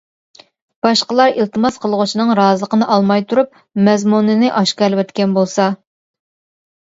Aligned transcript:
باشقىلار 0.85 1.33
ئىلتىماس 1.41 1.77
قىلغۇچىنىڭ 1.83 2.31
رازىلىقىنى 2.39 2.87
ئالماي 2.95 3.25
تۇرۇپ 3.35 3.61
مەزمۇنىنى 3.89 4.51
ئاشكارىلىۋەتكەن 4.63 5.37
بولسا. 5.39 5.69